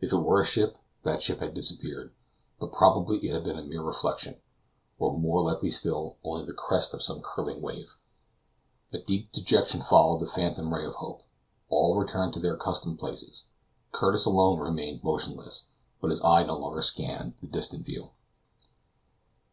If 0.00 0.12
it 0.12 0.18
were 0.18 0.40
a 0.40 0.44
ship, 0.46 0.78
that 1.02 1.24
ship 1.24 1.40
had 1.40 1.54
disappeared; 1.54 2.12
but 2.60 2.70
probably 2.70 3.18
it 3.18 3.32
had 3.34 3.42
been 3.42 3.58
a 3.58 3.64
mere 3.64 3.82
reflection, 3.82 4.36
or, 5.00 5.18
more 5.18 5.42
likely 5.42 5.72
still, 5.72 6.18
only 6.22 6.46
the 6.46 6.52
crest 6.52 6.94
of 6.94 7.02
some 7.02 7.20
curling 7.20 7.60
wave. 7.60 7.96
A 8.92 8.98
deep 9.00 9.32
dejection 9.32 9.82
followed 9.82 10.20
this 10.20 10.32
phantom 10.34 10.72
ray 10.72 10.84
of 10.84 10.94
hope. 10.94 11.22
All 11.68 11.96
returned 11.98 12.32
to 12.34 12.40
their 12.40 12.54
accustomed 12.54 13.00
places. 13.00 13.42
Curtis 13.90 14.24
alone 14.24 14.60
remained 14.60 15.02
motionless, 15.02 15.66
but 16.00 16.10
his 16.10 16.22
eye 16.22 16.44
no 16.44 16.56
longer 16.58 16.80
scanned 16.82 17.34
the 17.40 17.48
distant 17.48 17.84
view. 17.84 18.10